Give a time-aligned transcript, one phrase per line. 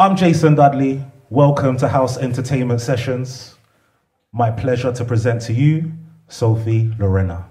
[0.00, 1.04] I'm Jason Dudley.
[1.28, 3.56] Welcome to House Entertainment Sessions.
[4.30, 5.92] My pleasure to present to you
[6.28, 7.50] Sophie Lorena.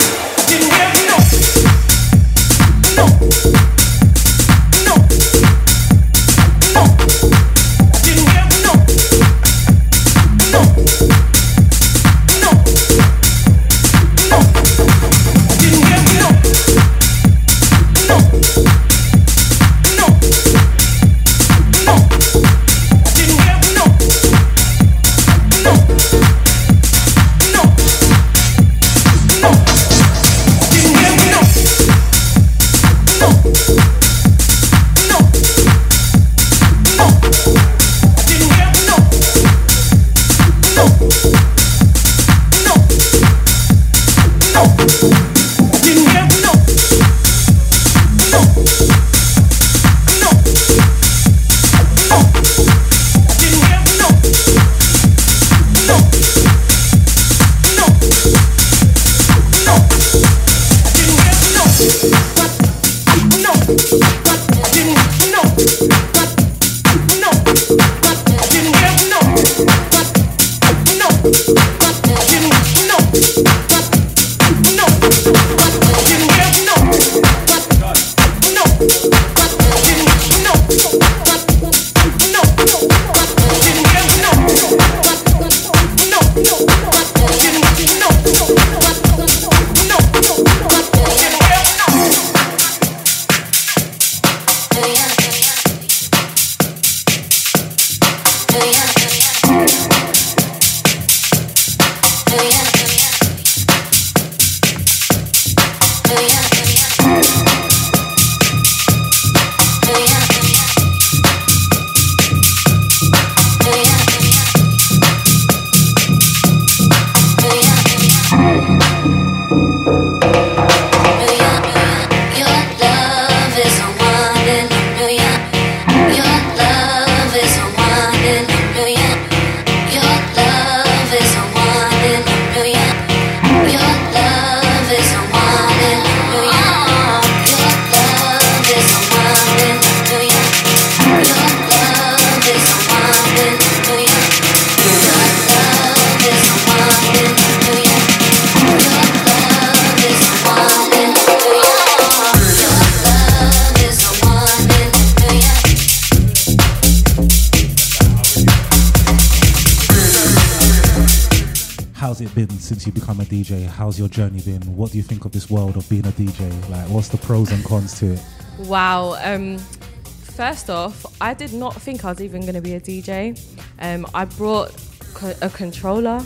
[163.91, 164.61] How's your journey been?
[164.77, 166.69] What do you think of this world of being a DJ?
[166.69, 168.23] Like, what's the pros and cons to it?
[168.59, 169.17] Wow.
[169.21, 173.37] Um, first off, I did not think I was even going to be a DJ.
[173.79, 174.71] Um, I brought
[175.13, 176.23] co- a controller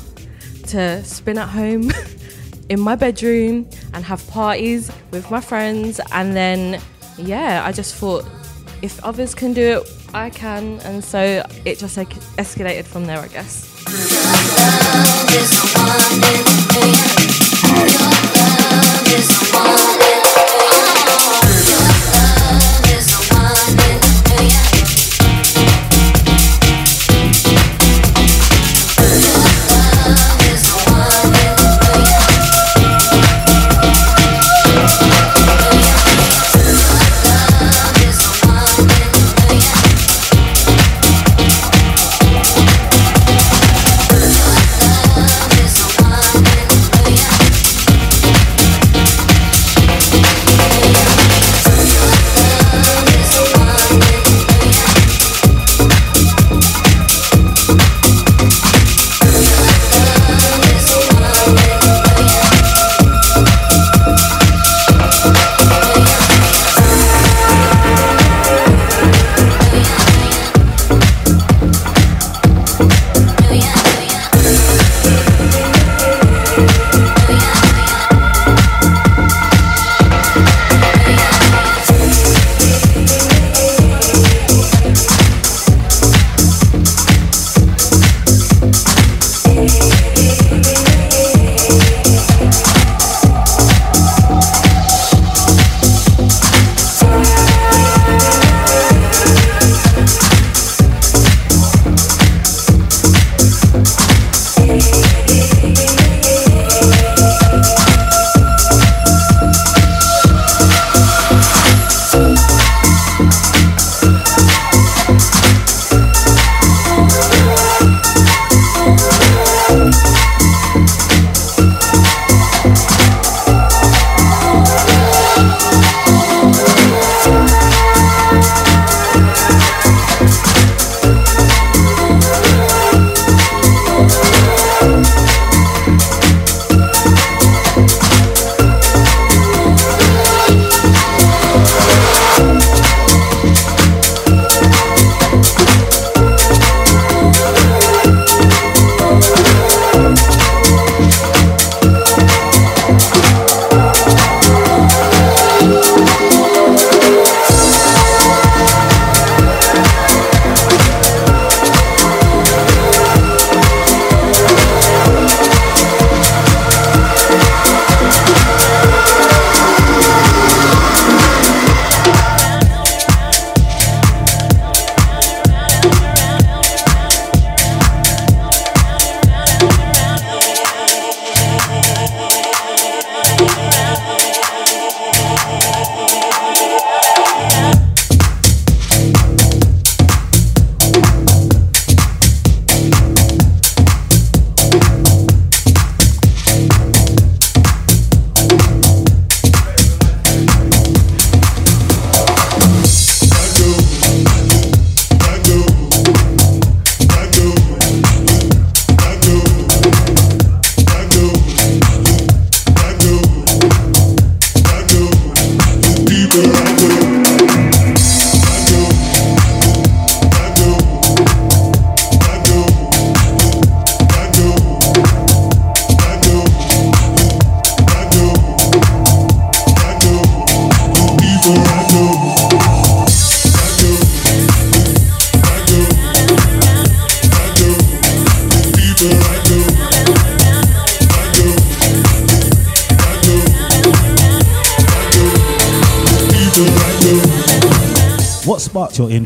[0.67, 1.89] to spin at home
[2.69, 5.99] in my bedroom and have parties with my friends.
[6.11, 6.79] And then,
[7.17, 8.29] yeah, I just thought
[8.83, 10.81] if others can do it, I can.
[10.81, 13.65] And so it just like, escalated from there, I guess.
[17.75, 18.14] What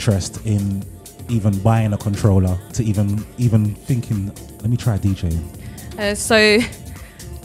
[0.10, 0.84] interest in
[1.30, 4.28] even buying a controller to even even thinking,
[4.62, 5.39] let me try DJing?
[6.00, 6.60] Uh, so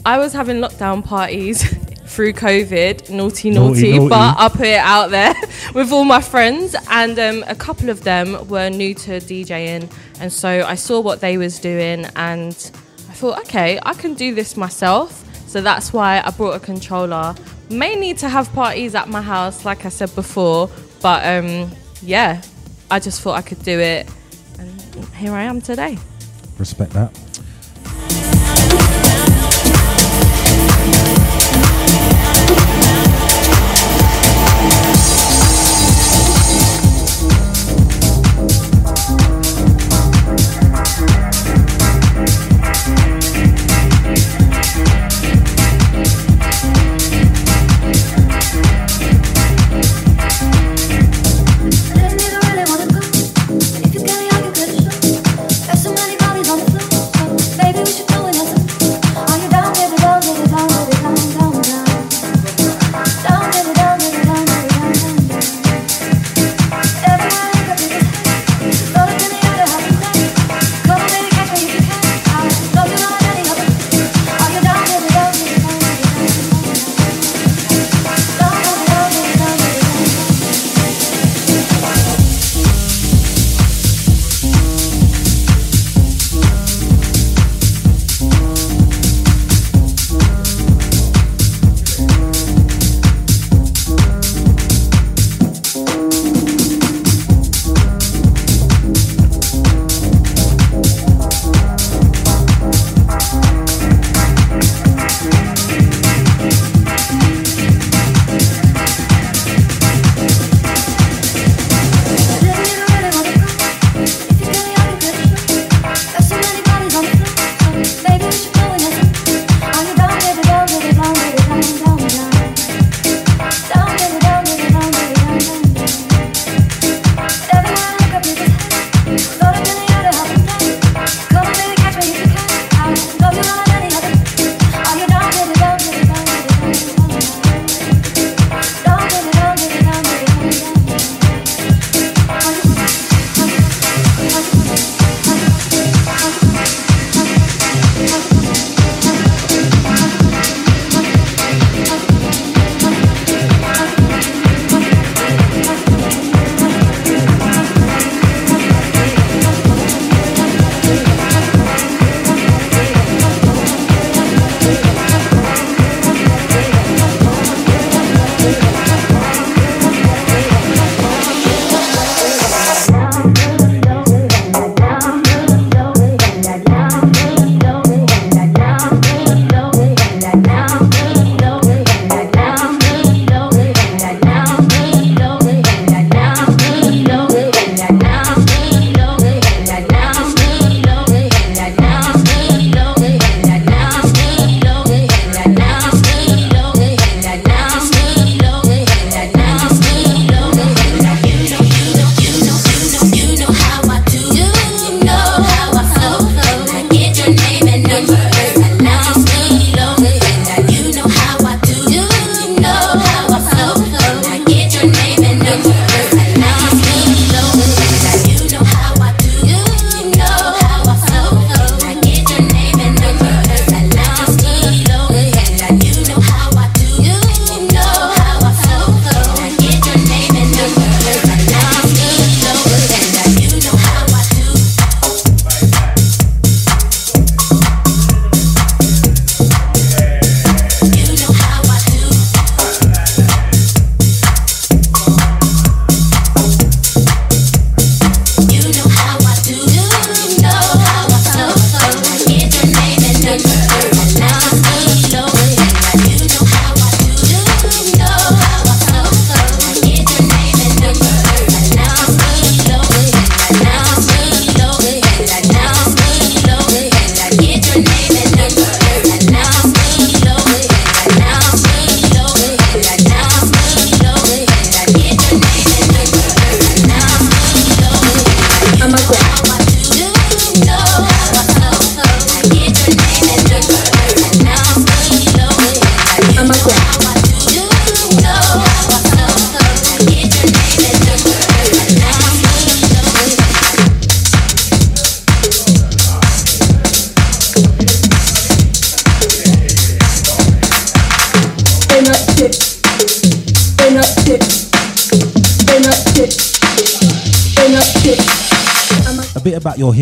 [0.05, 1.61] I was having lockdown parties
[2.05, 5.33] through COVID, naughty, Naughty, naughty, but I put it out there
[5.75, 10.33] with all my friends, and um, a couple of them were new to DJing, and
[10.33, 12.53] so I saw what they was doing, and
[13.09, 15.21] I thought, okay, I can do this myself.
[15.47, 17.35] So that's why I brought a controller,
[17.69, 20.69] mainly to have parties at my house, like I said before.
[21.01, 22.41] But um, yeah,
[22.91, 24.09] I just thought I could do it,
[24.59, 25.97] and here I am today.
[26.57, 27.17] Respect that.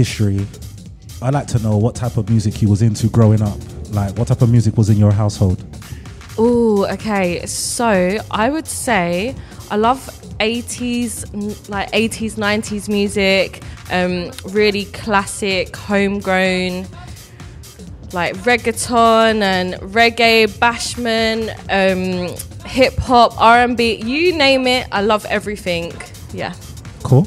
[0.03, 0.45] History,
[1.22, 3.57] I'd like to know what type of music you was into growing up.
[3.91, 5.63] Like, what type of music was in your household?
[6.38, 7.45] Oh, okay.
[7.45, 9.33] So I would say
[9.72, 10.00] I love
[10.39, 16.86] 80s, like 80s, 90s music, um, really classic, homegrown,
[18.12, 21.48] like reggaeton and reggae, bashment,
[21.79, 22.36] um,
[22.67, 24.86] hip hop, R&B, you name it.
[24.91, 25.93] I love everything.
[26.33, 26.53] Yeah.
[27.03, 27.25] Cool.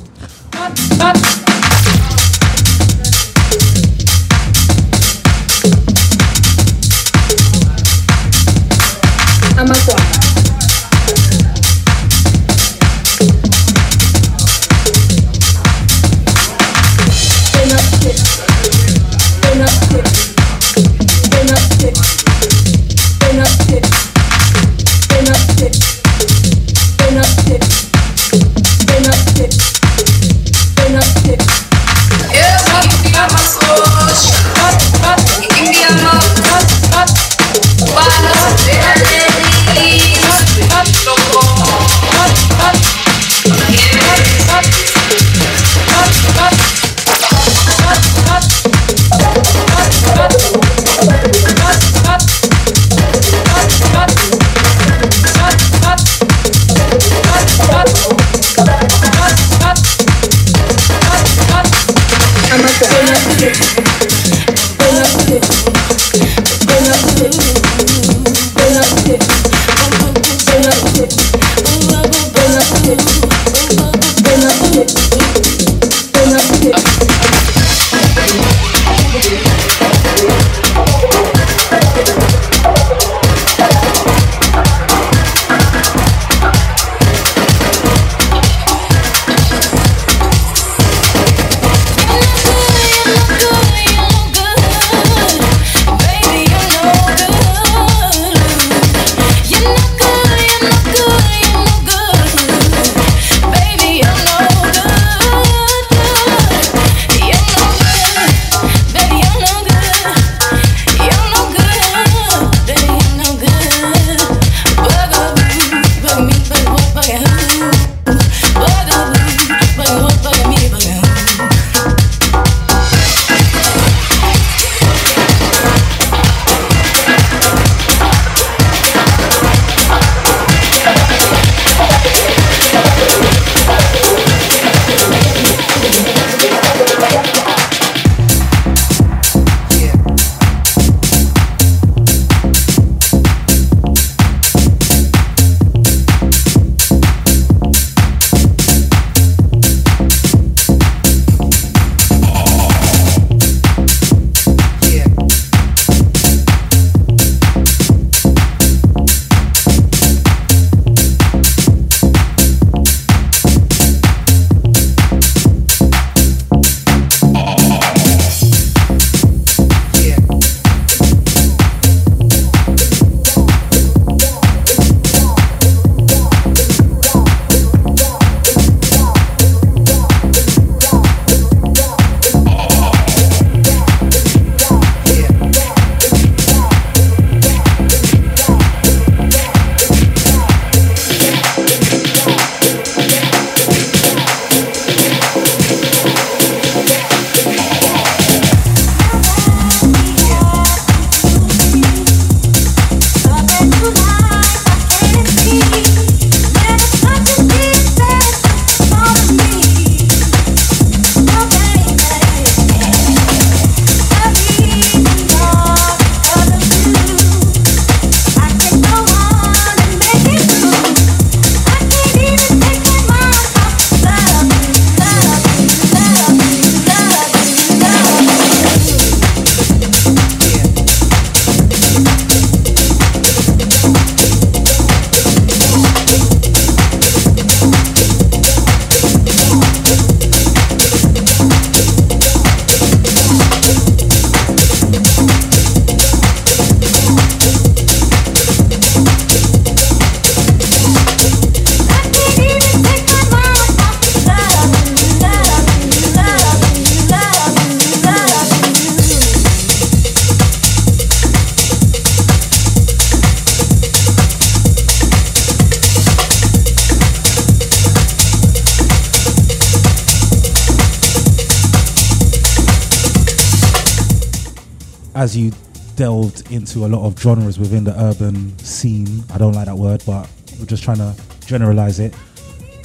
[275.97, 280.03] Delved into a lot of genres within the urban scene, I don't like that word,
[280.07, 280.29] but
[280.59, 281.15] we're just trying to
[281.47, 282.15] generalize it.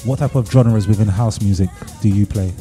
[0.03, 1.69] What type of genres within house music
[2.01, 2.51] do you play?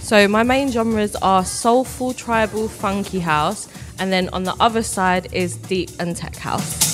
[0.00, 5.32] So my main genres are soulful, tribal, funky house, and then on the other side
[5.32, 6.91] is deep and tech house.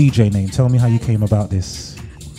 [0.00, 0.48] DJ name.
[0.48, 1.94] Tell me how you came about this.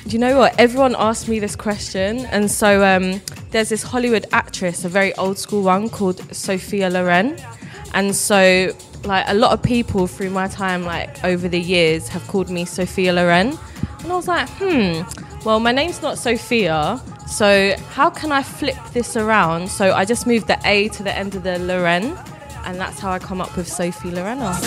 [0.07, 0.59] Do you know what?
[0.59, 3.21] Everyone asked me this question, and so um,
[3.51, 7.37] there's this Hollywood actress, a very old school one called Sophia Loren,
[7.93, 12.27] and so like a lot of people through my time, like over the years, have
[12.27, 13.55] called me Sophia Loren,
[13.99, 15.03] and I was like, hmm.
[15.45, 19.69] Well, my name's not Sophia, so how can I flip this around?
[19.69, 22.17] So I just moved the A to the end of the Loren,
[22.65, 24.57] and that's how I come up with Sophie Lorena.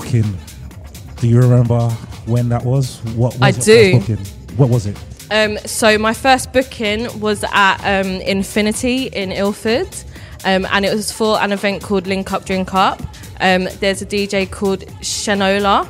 [0.00, 0.38] Booking,
[1.20, 1.88] do you remember
[2.26, 3.00] when that was?
[3.14, 3.98] What was I do.
[4.58, 4.94] What was it?
[5.30, 9.88] Um, so my first booking was at um, Infinity in Ilford,
[10.44, 13.00] um, and it was for an event called Link Up Drink Up.
[13.40, 15.88] Um, there's a DJ called Shanola,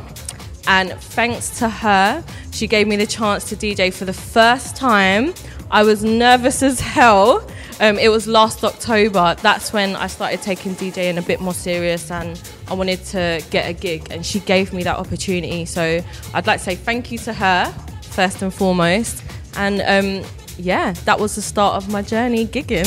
[0.69, 5.35] and thanks to her, she gave me the chance to DJ for the first time.
[5.69, 7.45] I was nervous as hell
[7.79, 9.37] um, it was last October.
[9.43, 13.69] That's when I started taking DJing a bit more serious and I wanted to get
[13.69, 15.65] a gig, and she gave me that opportunity.
[15.65, 16.03] So
[16.35, 19.23] I'd like to say thank you to her, first and foremost.
[19.57, 22.87] And um, yeah, that was the start of my journey gigging.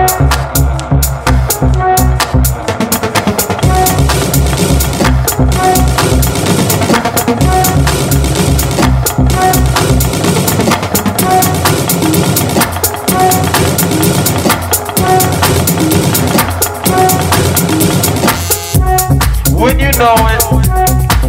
[20.01, 20.41] sewing.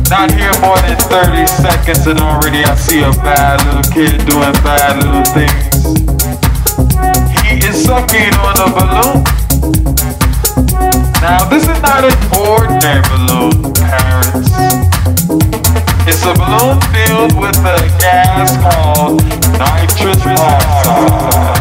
[0.08, 4.52] Not here more than 30 seconds, and already I see a bad little kid doing
[4.64, 5.84] bad little things.
[7.44, 9.24] He is sucking on a balloon.
[11.20, 14.50] Now, this is not an ordinary balloon, parents.
[16.08, 19.22] It's a balloon filled with a gas called
[19.60, 21.60] nitrous oxide.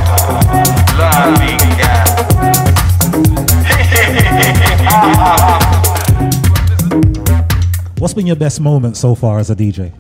[0.98, 2.10] Loving gas.
[8.36, 9.94] best moment so far as a DJ?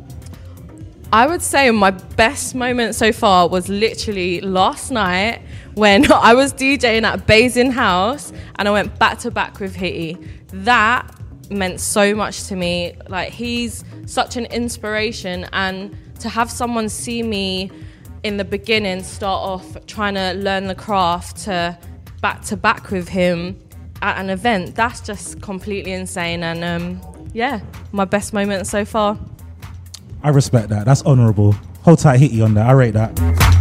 [1.13, 5.41] I would say my best moment so far was literally last night
[5.75, 10.17] when I was DJing at Basin House and I went back to back with Hitty.
[10.47, 11.15] That
[11.51, 12.95] meant so much to me.
[13.07, 17.69] Like he's such an inspiration and to have someone see me
[18.23, 21.77] in the beginning start off trying to learn the craft to
[22.19, 23.59] back to back with him
[24.01, 29.17] at an event, that's just completely insane and um, yeah, my best moment so far.
[30.23, 30.85] I respect that.
[30.85, 31.53] That's honourable.
[31.83, 32.67] Hold tight, Hitty on that.
[32.67, 33.60] I rate that.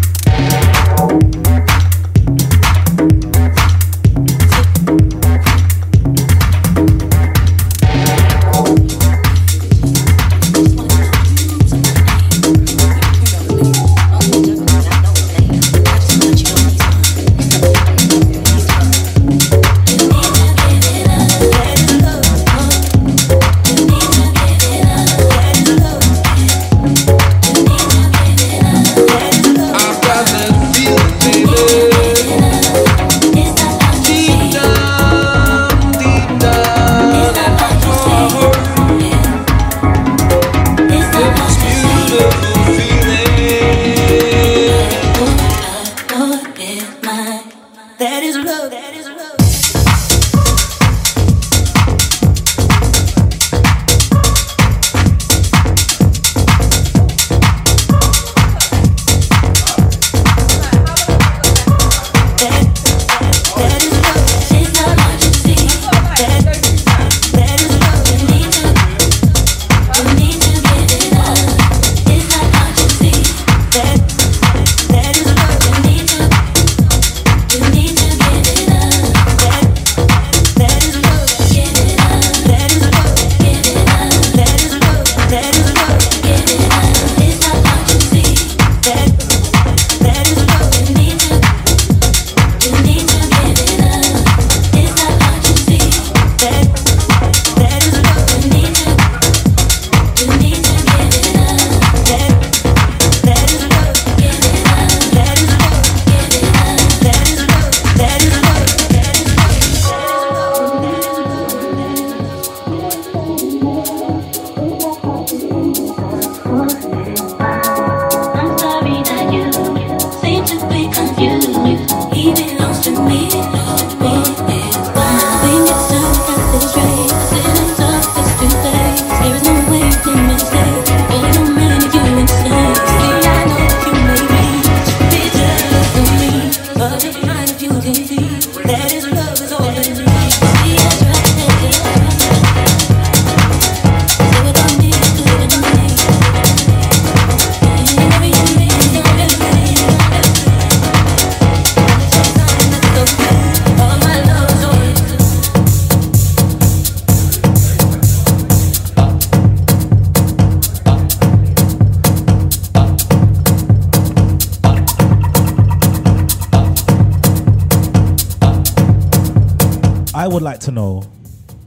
[170.40, 171.00] Would like to know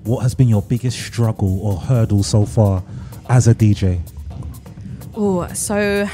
[0.04, 2.84] what has been your biggest struggle or hurdle so far
[3.30, 4.00] as a DJ?
[5.16, 6.10] Oh, so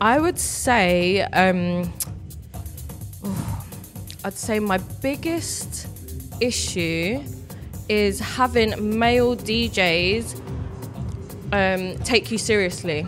[0.00, 1.92] I would say, um,
[4.24, 5.86] I'd say my biggest
[6.40, 7.22] issue
[7.88, 10.34] is having male DJs
[11.52, 13.06] um, take you seriously.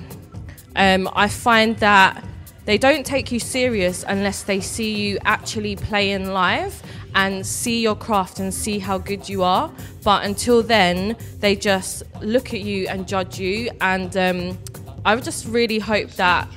[0.77, 2.25] Um, I find that
[2.66, 6.81] they don't take you serious unless they see you actually playing live
[7.15, 9.71] and see your craft and see how good you are.
[10.03, 13.71] But until then, they just look at you and judge you.
[13.81, 14.59] And um,
[15.05, 16.49] I would just really hope that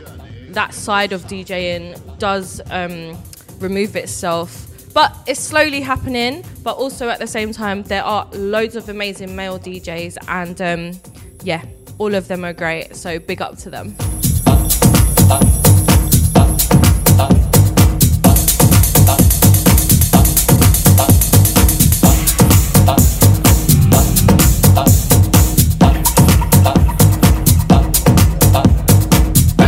[0.49, 3.17] that side of DJing does um,
[3.59, 4.67] remove itself.
[4.93, 6.43] But it's slowly happening.
[6.63, 10.99] But also at the same time, there are loads of amazing male DJs, and um,
[11.43, 11.63] yeah,
[11.97, 12.95] all of them are great.
[12.95, 13.95] So big up to them.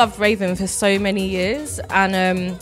[0.00, 2.58] Loved Raven for so many years, and um,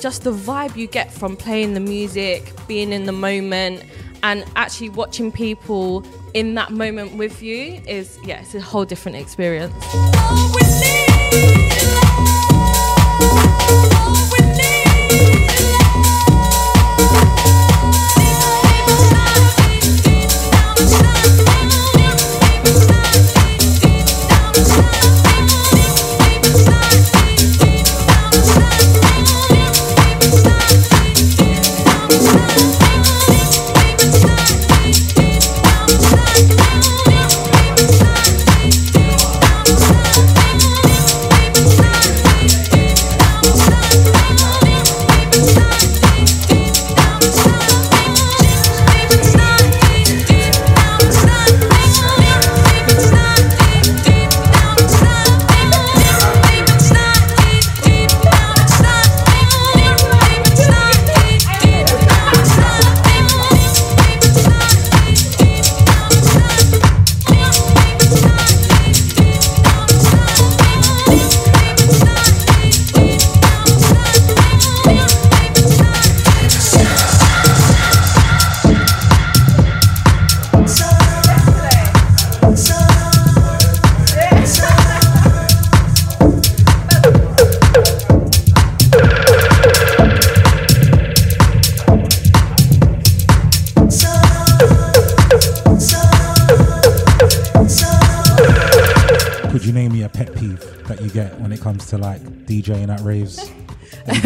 [0.00, 3.84] just the vibe you get from playing the music, being in the moment,
[4.24, 9.18] and actually watching people in that moment with you is yeah, it's a whole different
[9.18, 9.72] experience.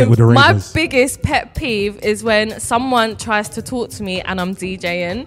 [0.05, 0.73] That with the My ravers?
[0.73, 5.27] biggest pet peeve is when someone tries to talk to me and I'm DJing.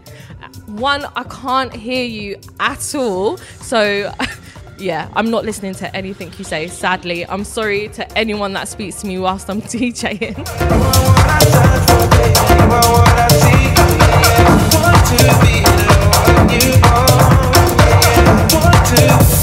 [0.68, 3.38] One, I can't hear you at all.
[3.38, 4.12] So,
[4.78, 7.26] yeah, I'm not listening to anything you say, sadly.
[7.28, 10.38] I'm sorry to anyone that speaks to me whilst I'm DJing.
[18.98, 19.37] You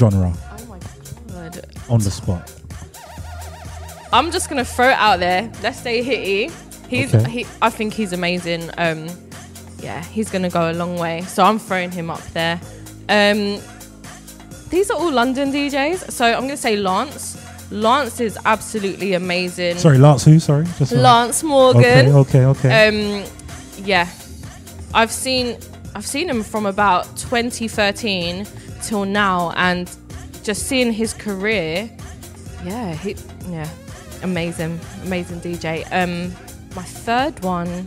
[0.00, 0.78] genre, Oh my
[1.32, 1.60] god.
[1.88, 2.50] on the spot.
[4.12, 5.50] I'm just gonna throw it out there.
[5.62, 6.50] Let's say Hitty.
[6.88, 7.30] He's Okay.
[7.30, 8.70] he I think he's amazing.
[8.78, 9.08] Um
[9.82, 11.22] yeah, he's gonna go a long way.
[11.22, 12.58] So I'm throwing him up there.
[13.08, 13.60] Um
[14.70, 16.10] these are all London DJs.
[16.10, 17.36] So I'm gonna say Lance.
[17.70, 19.78] Lance is absolutely amazing.
[19.78, 20.40] Sorry, Lance who?
[20.40, 20.64] Sorry.
[20.78, 22.08] Just so- Lance Morgan.
[22.14, 22.70] Okay, okay, okay.
[22.88, 23.24] Um,
[23.84, 24.08] yeah,
[24.92, 25.56] I've seen
[25.94, 28.46] I've seen him from about 2013
[28.90, 29.88] till now, and
[30.42, 31.88] just seeing his career,
[32.64, 33.14] yeah, he,
[33.48, 33.68] yeah,
[34.24, 35.86] amazing, amazing DJ.
[35.92, 36.32] Um,
[36.74, 37.86] my third one,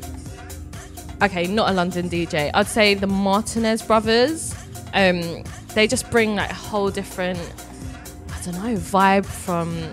[1.21, 2.51] okay, not a London DJ.
[2.53, 4.55] I'd say the Martinez brothers.
[4.93, 5.43] Um,
[5.75, 7.39] they just bring like a whole different,
[8.29, 9.91] I don't know, vibe from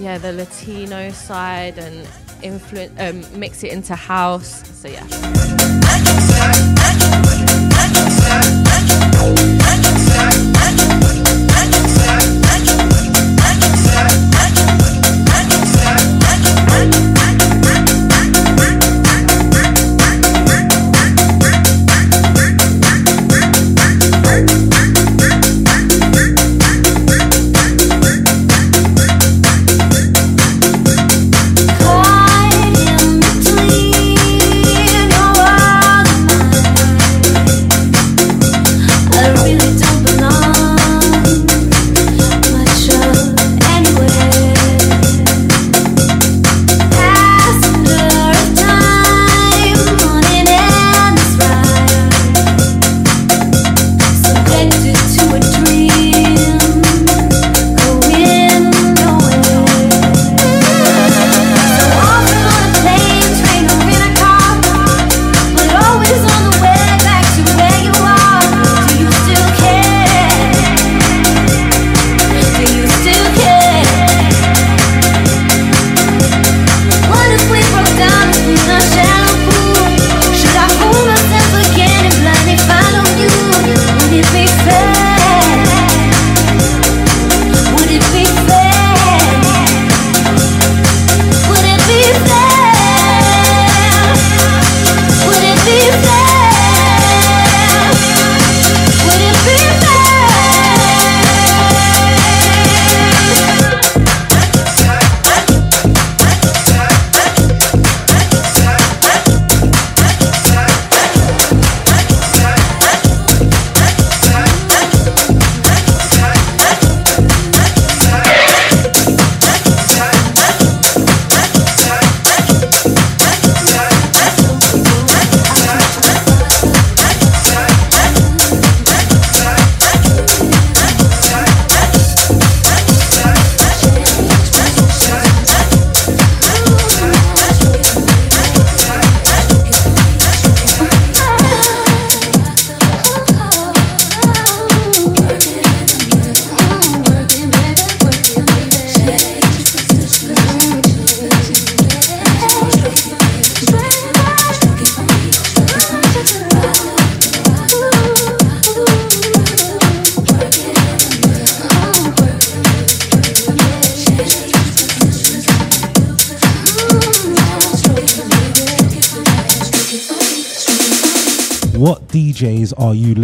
[0.00, 2.06] yeah the Latino side and
[2.44, 4.62] influence um, mix it into house.
[4.78, 5.04] So yeah.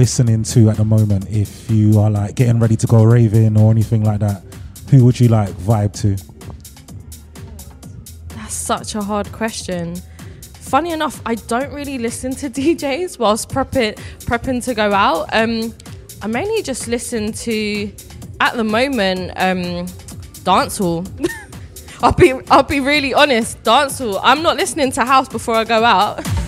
[0.02, 1.24] Listening to at the moment?
[1.30, 4.42] If you are like getting ready to go raving or anything like that,
[4.90, 6.16] who would you like vibe to?
[8.34, 9.94] That's such a hard question.
[10.54, 13.94] Funny enough, I don't really listen to DJs whilst prepping
[14.26, 15.28] prepping to go out.
[15.32, 15.72] Um,
[16.20, 17.92] I mainly just listen to,
[18.40, 19.86] at the moment, um,
[20.42, 21.06] dancehall.
[22.02, 24.18] I'll be I'll be really honest, dancehall.
[24.24, 26.26] I'm not listening to house before I go out.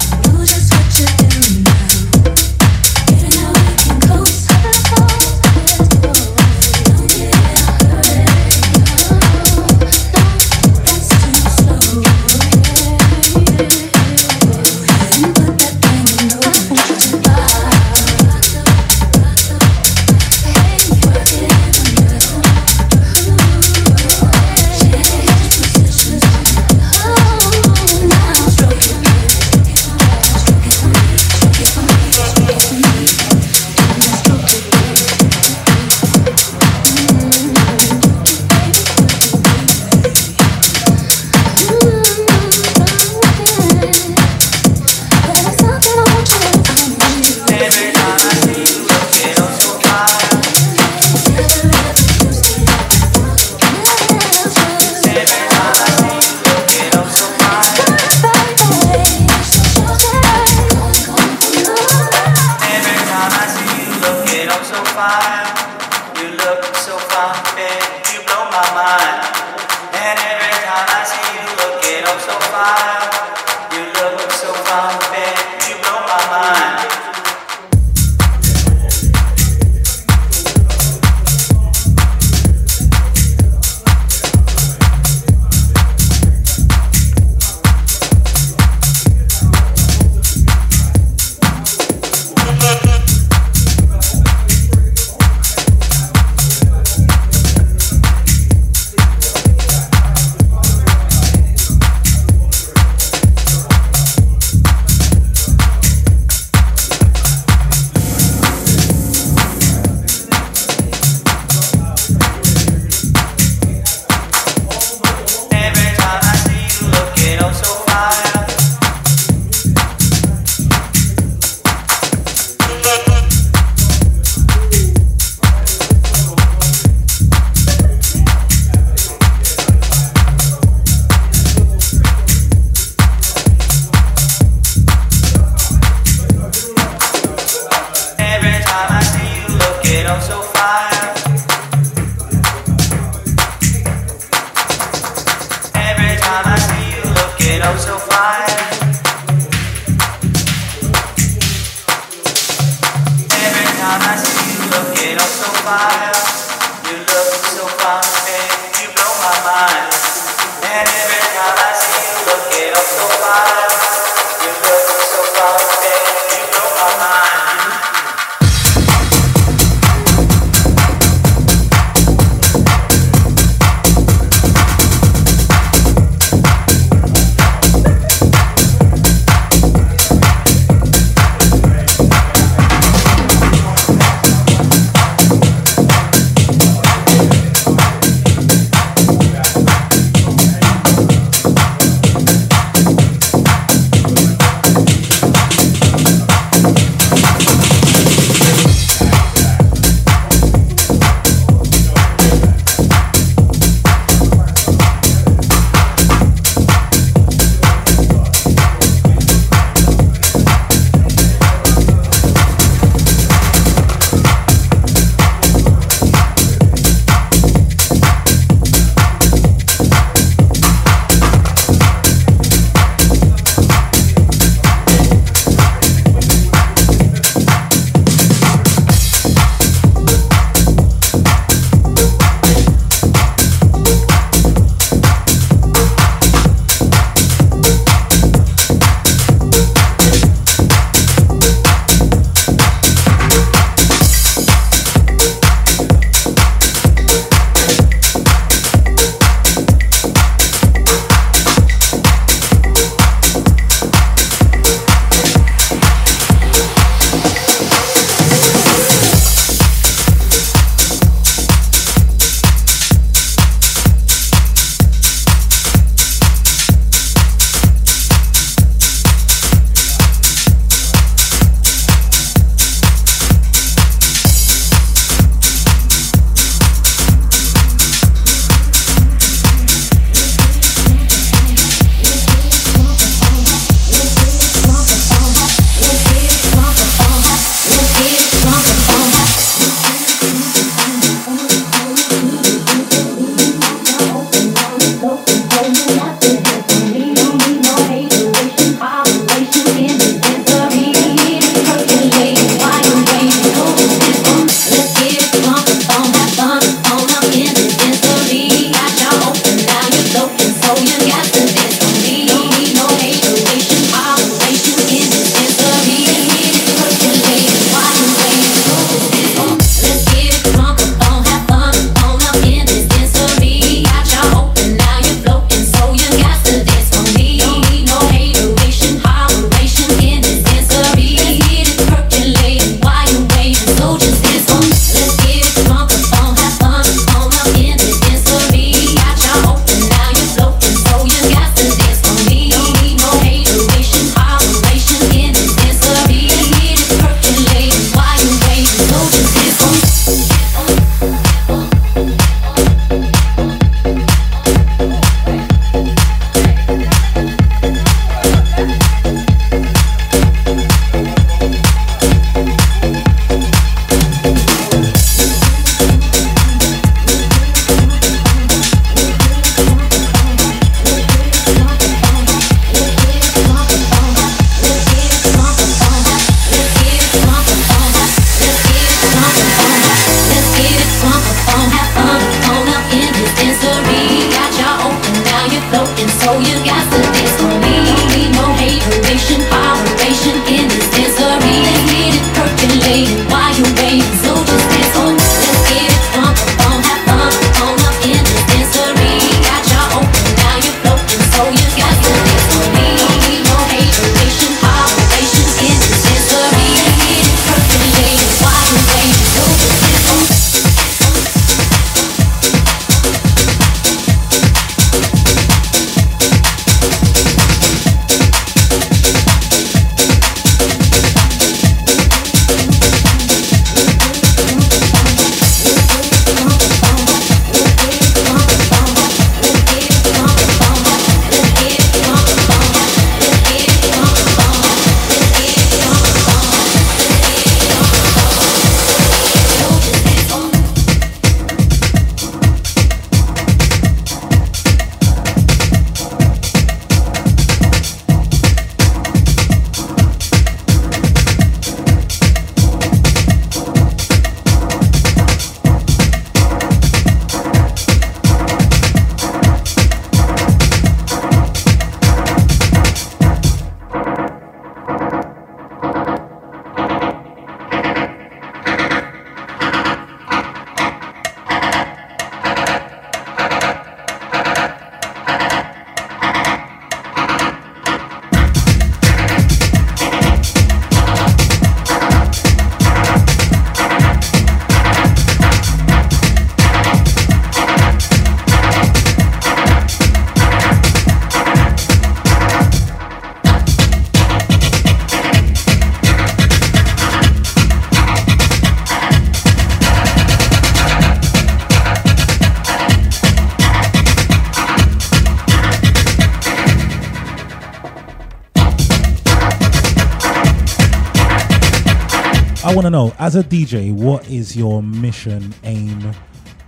[512.84, 516.12] want to know, as a DJ, what is your mission, aim?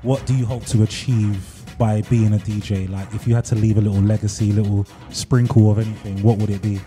[0.00, 2.88] What do you hope to achieve by being a DJ?
[2.88, 6.48] Like, if you had to leave a little legacy, little sprinkle of anything, what would
[6.48, 6.80] it be?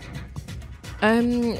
[1.02, 1.58] Um,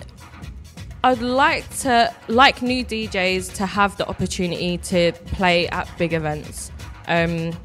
[1.05, 6.73] I'd like to, like new DJs, to have the opportunity to play at big events.
[7.07, 7.57] Um,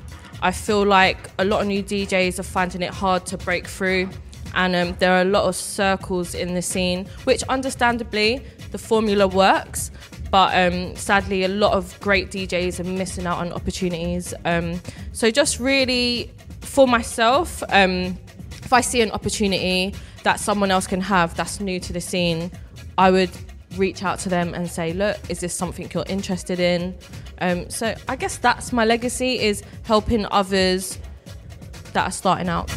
[0.44, 4.10] I feel like a lot of new DJs are finding it hard to break through,
[4.54, 9.28] and um, there are a lot of circles in the scene, which understandably the formula
[9.28, 9.90] works.
[10.36, 14.34] But um, sadly, a lot of great DJs are missing out on opportunities.
[14.44, 14.82] Um,
[15.14, 16.30] so, just really
[16.60, 18.18] for myself, um,
[18.52, 22.52] if I see an opportunity that someone else can have that's new to the scene,
[22.98, 23.30] I would
[23.78, 26.98] reach out to them and say, look, is this something you're interested in?
[27.40, 31.00] Um, so I guess that's my legacy is helping others
[31.94, 32.70] that are starting out.